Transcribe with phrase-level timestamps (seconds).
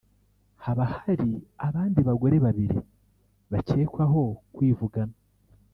[0.63, 1.29] haba hari
[1.67, 2.79] abandi bagore babiri
[3.51, 4.21] bakekwaho
[4.55, 5.15] kwivugana